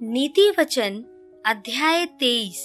[0.00, 0.98] नीति वचन,
[1.46, 2.60] अध्याय तेईस।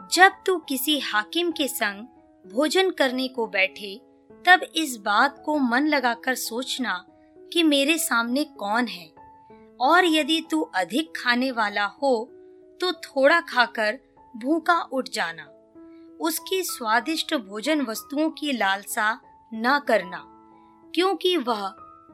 [0.00, 2.02] जब तू किसी हाकिम के संग
[2.44, 3.94] भोजन करने को बैठे,
[4.44, 6.94] तब इस बात को मन लगाकर सोचना
[7.52, 9.06] कि मेरे सामने कौन है।
[9.80, 12.24] और यदि तू अधिक खाने वाला हो
[12.80, 13.98] तो थोड़ा खाकर
[14.36, 15.48] भूखा उठ जाना।
[16.20, 19.12] उसकी स्वादिष्ट भोजन वस्तुओं की लालसा
[19.54, 20.24] न करना,
[20.94, 21.68] क्योंकि वह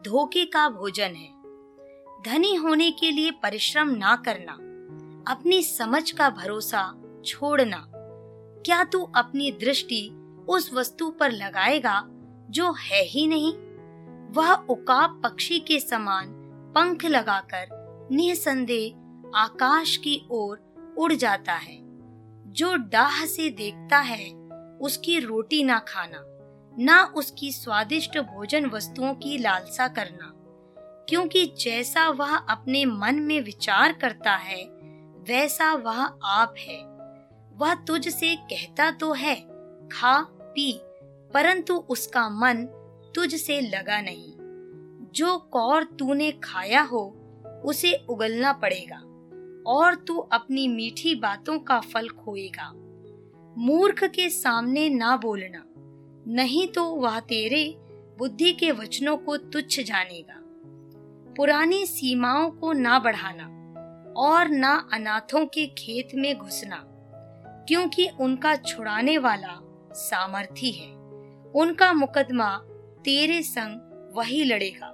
[0.05, 1.40] धोखे का भोजन है।
[2.27, 4.53] धनी होने के लिए परिश्रम ना करना,
[5.33, 7.91] अपनी समझ का भरोसा छोड़ना।
[8.65, 10.11] क्या तू अपनी दृष्टि
[10.49, 12.05] उस वस्तु पर लगाएगा
[12.51, 13.53] जो है ही नहीं?
[14.33, 16.27] वह उकाब पक्षी के समान
[16.75, 17.69] पंख लगाकर
[18.13, 20.59] निसंदेह आकाश की ओर
[20.99, 21.79] उड़ जाता है।
[22.53, 24.31] जो डाह से देखता है,
[24.81, 26.25] उसकी रोटी ना खाना,
[26.79, 30.33] ना उसकी स्वादिष्ट भोजन वस्तुओं की लालसा करना।
[31.11, 34.65] क्योंकि जैसा वह अपने मन में विचार करता है,
[35.29, 36.79] वैसा वह आप है।
[37.57, 39.35] वह तुझ से कहता तो है,
[39.93, 40.81] खा, पी,
[41.35, 42.57] परंतु उसका मन
[43.15, 44.33] तुझ से लगा नहीं।
[45.15, 47.17] जो कौर तूने खाया हो,
[47.65, 48.99] उसे उगलना पड़ेगा,
[49.67, 52.73] और तू अपनी मीठी बातों का फल खोएगा।
[53.59, 55.65] मूर्ख के सामने ना बोलना,
[56.27, 57.77] नहीं तो वह तेरे
[58.19, 60.37] बुद्धि के वचनों को तुच्छ जानेगा।
[61.41, 63.45] पुरानी सीमाओं को ना बढ़ाना
[64.17, 66.77] और ना अनाथों के खेत में घुसना,
[67.69, 69.57] क्योंकि उनका छुड़ाने वाला
[69.93, 70.89] सामर्थी है।
[71.55, 72.49] उनका मुकदमा
[73.05, 74.87] तेरे संग वही लड़ेगा।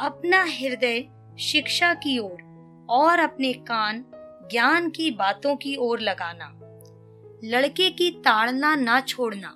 [0.00, 1.04] अपना हृदय
[1.40, 4.04] शिक्षा की ओर और अपने कान
[4.50, 6.50] ज्ञान की बातों की ओर लगाना।
[7.44, 9.54] लड़के की ताड़ना ना छोड़ना,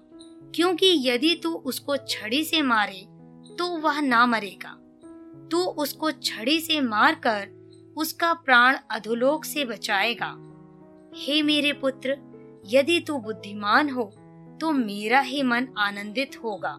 [0.55, 3.07] क्योंकि यदि तू उसको छड़ी से मारे
[3.55, 4.77] तो वह ना मरेगा।
[5.51, 7.49] तू उसको छड़ी से मारकर
[7.97, 10.35] उसका प्राण अधोलोक से बचाएगा।
[11.17, 12.17] हे मेरे पुत्र,
[12.67, 14.05] यदि तू बुद्धिमान हो
[14.61, 16.79] तो मेरा ही मन आनंदित होगा।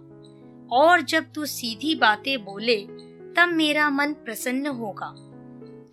[0.72, 2.78] और जब तू सीधी बातें बोले,
[3.34, 5.14] तब मेरा मन प्रसन्न होगा।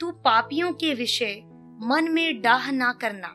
[0.00, 1.42] तू पापियों के विषय
[1.82, 3.32] मन में डाह ना करना।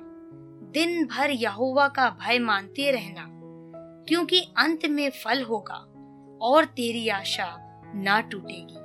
[0.72, 3.28] दिन भर यहोवा का भय मानते रहना,
[4.08, 5.86] क्योंकि अंत में फल होगा,
[6.42, 7.58] और तेरी आशा
[7.96, 8.81] ना टूटेगी।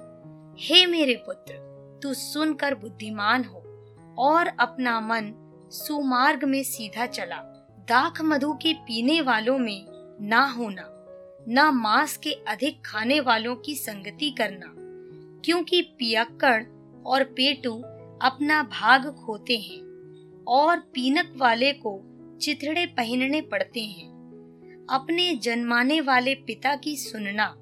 [0.58, 1.54] हे मेरे पुत्र,
[2.02, 3.58] तू सुनकर बुद्धिमान हो
[4.18, 5.32] और अपना मन
[5.72, 7.36] सुमार्ग में सीधा चला।
[7.88, 9.86] दाख मधु के पीने वालों में
[10.20, 10.84] ना होना,
[11.48, 14.72] न मांस के अधिक खाने वालों की संगति करना,
[15.44, 16.62] क्योंकि पियक्कड़
[17.06, 17.74] और पेटू
[18.22, 22.00] अपना भाग खोते हैं और पीनक वाले को
[22.42, 27.56] चिथड़े पहनने पड़ते हैं। अपने जन्माने वाले पिता की सुनना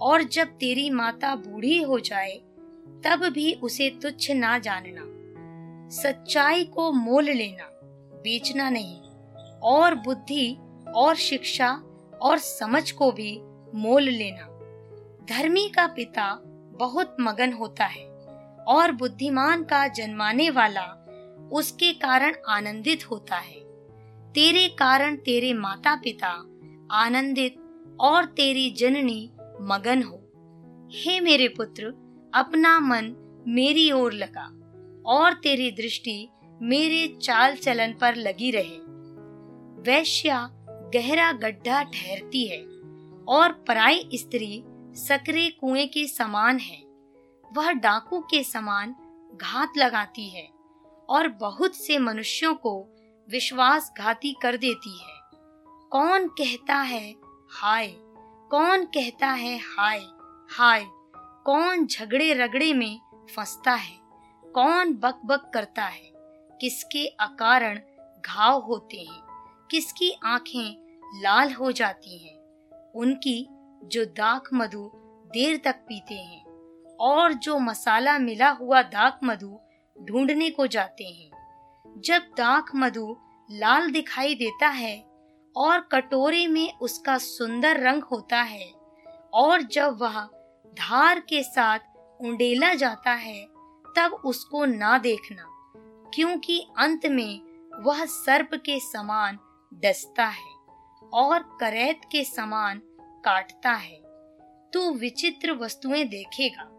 [0.00, 2.40] और जब तेरी माता बूढ़ी हो जाए,
[3.06, 5.10] तब भी उसे तुच्छ ना जानना।
[5.90, 7.70] सच्चाई को मोल लेना,
[8.22, 9.00] बेचना नहीं।
[9.62, 10.56] और बुद्धि,
[10.94, 11.82] और शिक्षा,
[12.22, 13.40] और समझ को भी
[13.74, 14.46] मोल लेना।
[15.28, 16.40] धर्मी का पिता
[16.78, 18.10] बहुत मगन होता है,
[18.68, 20.96] और बुद्धिमान का जन्माने वाला
[21.52, 23.60] उसके कारण आनंदित होता है।
[24.32, 26.28] तेरे कारण तेरे माता पिता
[26.90, 27.56] आनंदित
[28.00, 30.16] और तेरी जननी मगन हो।
[30.92, 31.84] हे मेरे पुत्र,
[32.34, 33.14] अपना मन
[33.48, 34.46] मेरी ओर लगा
[35.06, 36.28] और तेरी दृष्टि
[36.62, 38.78] मेरे चाल चलन पर लगी रहे।
[39.82, 40.50] वैश्या
[40.94, 42.62] गहरा गड्ढा ठहरती है
[43.28, 44.62] और पराई स्त्री
[44.94, 46.82] सकरे कुएँ के समान है।
[47.52, 48.94] वह डाकू के समान
[49.42, 50.48] घात लगाती है
[51.08, 52.88] और बहुत से मनुष्यों को
[53.30, 55.20] विश्वासघाती कर देती है।
[55.90, 57.14] कौन कहता है,
[57.50, 57.86] हाय
[58.50, 59.98] कौन कहता है हाय
[60.50, 60.84] हाय?
[61.16, 63.00] कौन झगड़े रगड़े में
[63.36, 63.96] फंसता है?
[64.54, 66.12] कौन बक बक करता है?
[66.60, 67.80] किसके अकारण
[68.26, 69.20] घाव होते हैं?
[69.70, 72.36] किसकी आँखें लाल हो जाती हैं?
[72.94, 73.48] उनकी
[73.84, 74.90] जो दाक मधु
[75.26, 76.44] देर तक पीते हैं,
[77.00, 79.60] और जो मसाला मिला हुआ दाक मधु
[80.02, 81.30] ढूँढने को जाते हैं।
[81.98, 83.16] जब दाक मधु
[83.50, 85.09] लाल दिखाई देता है
[85.56, 88.72] और कटोरे में उसका सुंदर रंग होता है।
[89.32, 90.20] और जब वह
[90.66, 91.78] धार के साथ
[92.20, 93.46] उंडेला जाता है,
[93.96, 95.44] तब उसको ना देखना,
[96.14, 97.40] क्योंकि अंत में
[97.82, 99.38] वह सर्प के समान
[99.74, 100.54] डसता है
[101.12, 102.82] और करैत के समान
[103.24, 104.00] काटता है।
[104.72, 106.76] तू विचित्र वस्तुएँ देखेगा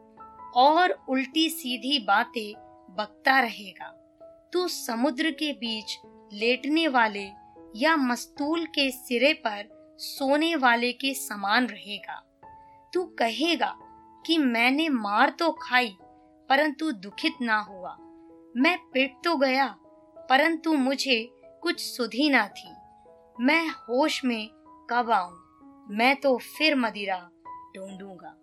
[0.55, 2.53] और उल्टी सीधी बातें
[2.89, 3.97] बकता रहेगा।
[4.53, 5.97] तू समुद्र के बीच
[6.33, 7.40] लेटने वाले
[7.75, 12.15] या मस्तूल के सिरे पर सोने वाले के समान रहेगा।
[12.93, 13.75] तू कहेगा
[14.25, 15.97] कि मैंने मार तो खाई,
[16.49, 17.97] परंतु दुखित ना हुआ।
[18.57, 19.67] मैं पिट तो गया,
[20.29, 21.29] परंतु मुझे
[21.61, 22.69] कुछ सुधी ना थी।
[23.43, 24.49] मैं होश में
[24.89, 25.41] कब आऊँ?
[25.89, 27.29] मैं तो फिर मदिरा
[27.75, 28.35] ढूंढूँगा।